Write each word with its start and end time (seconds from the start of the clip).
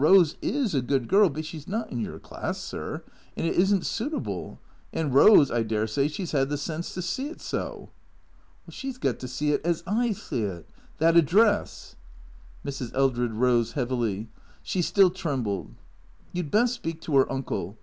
Rose 0.01 0.35
is 0.41 0.73
a 0.73 0.81
good 0.81 1.07
girl, 1.07 1.29
but 1.29 1.45
she 1.45 1.59
's 1.59 1.67
not 1.67 1.91
in 1.91 1.99
your 1.99 2.17
class, 2.17 2.57
sir, 2.57 3.03
and 3.37 3.45
it 3.45 3.55
is 3.55 3.71
n't 3.71 3.85
suitable. 3.85 4.59
And 4.91 5.13
Rose, 5.13 5.51
I 5.51 5.61
dessay, 5.61 6.07
she 6.07 6.25
's 6.25 6.33
'ad 6.33 6.49
the 6.49 6.57
sense 6.57 6.95
to 6.95 7.03
see 7.03 7.27
it 7.27 7.39
so."" 7.39 7.91
She 8.71 8.89
's 8.89 8.97
got 8.97 9.19
to 9.19 9.27
see 9.27 9.51
it 9.51 9.61
as 9.63 9.83
I 9.85 10.13
see 10.13 10.41
it. 10.41 10.67
That 10.97 11.15
address?" 11.15 11.97
Mrs, 12.65 12.91
Eldred 12.95 13.33
rose 13.33 13.73
heavily. 13.73 14.27
She 14.63 14.81
still 14.81 15.11
trembled." 15.11 15.75
You 16.33 16.41
'd 16.41 16.49
best 16.49 16.73
speak 16.73 17.01
to 17.01 17.17
her 17.17 17.31
uncle. 17.31 17.77